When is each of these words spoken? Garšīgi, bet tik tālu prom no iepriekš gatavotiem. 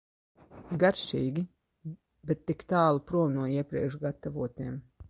Garšīgi, 0.83 1.43
bet 2.31 2.43
tik 2.49 2.67
tālu 2.75 3.07
prom 3.13 3.39
no 3.39 3.47
iepriekš 3.61 4.01
gatavotiem. 4.09 4.87